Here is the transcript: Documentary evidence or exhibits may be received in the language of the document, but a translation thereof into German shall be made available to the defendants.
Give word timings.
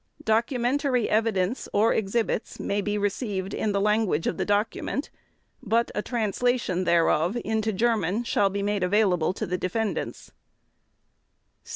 Documentary 0.25 1.07
evidence 1.07 1.69
or 1.73 1.93
exhibits 1.93 2.59
may 2.59 2.81
be 2.81 2.97
received 2.97 3.53
in 3.53 3.71
the 3.71 3.79
language 3.79 4.25
of 4.25 4.37
the 4.37 4.45
document, 4.45 5.11
but 5.61 5.91
a 5.93 6.01
translation 6.01 6.85
thereof 6.85 7.37
into 7.45 7.71
German 7.71 8.23
shall 8.23 8.49
be 8.49 8.63
made 8.63 8.81
available 8.81 9.31
to 9.33 9.45
the 9.45 9.59
defendants. 9.59 10.31